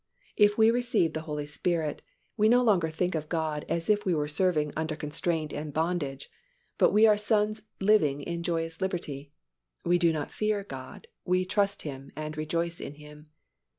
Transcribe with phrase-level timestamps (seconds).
[0.35, 2.01] If we receive the Holy Spirit,
[2.35, 6.27] we no longer think of God as if we were serving under constraint and bondage
[6.79, 9.31] but we are sons living in joyous liberty.
[9.85, 13.29] We do not fear God, we trust Him and rejoice in Him.